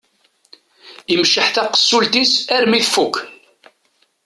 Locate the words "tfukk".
2.85-3.15